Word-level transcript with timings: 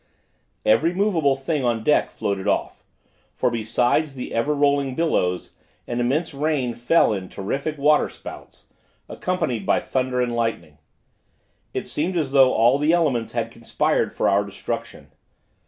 Every 0.65 0.95
movable 0.95 1.35
thing 1.35 1.63
on 1.63 1.83
deck 1.83 2.09
floated 2.09 2.47
off, 2.47 2.83
for 3.35 3.51
besides 3.51 4.15
the 4.15 4.33
ever 4.33 4.55
rolling 4.55 4.95
billows, 4.95 5.51
an 5.85 5.99
immense 5.99 6.33
rain 6.33 6.73
fell 6.73 7.13
in 7.13 7.29
terrific 7.29 7.77
water 7.77 8.09
spouts, 8.09 8.65
accompanied 9.07 9.63
by 9.63 9.79
thunder 9.79 10.19
and 10.19 10.35
lightning. 10.35 10.79
It 11.75 11.87
seemed 11.87 12.17
as 12.17 12.31
though 12.31 12.51
all 12.51 12.79
the 12.79 12.93
elements 12.93 13.33
had 13.33 13.51
conspired 13.51 14.11
for 14.11 14.27
our 14.27 14.43
destruction. 14.43 15.11